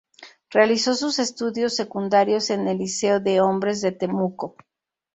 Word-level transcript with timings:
Realizó 0.49 0.95
sus 0.95 1.19
estudios 1.19 1.75
secundarios 1.75 2.49
en 2.49 2.67
el 2.67 2.79
Liceo 2.79 3.19
de 3.19 3.39
Hombres 3.39 3.81
de 3.81 3.91
Temuco. 3.91 4.55